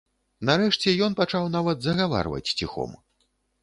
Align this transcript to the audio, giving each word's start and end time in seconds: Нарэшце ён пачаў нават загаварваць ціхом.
Нарэшце 0.49 0.95
ён 1.09 1.19
пачаў 1.21 1.53
нават 1.59 1.77
загаварваць 1.87 2.45
ціхом. 2.59 3.03